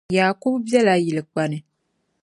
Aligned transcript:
Yakubu 0.17 0.57
be 0.69 0.79
la 0.87 0.95
yilikpani 1.03 1.57